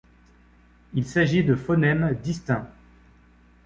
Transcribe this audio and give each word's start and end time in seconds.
Il 0.95 1.05
s'agit 1.05 1.43
de 1.43 1.53
phonèmes 1.53 2.17
distincts. 2.23 2.67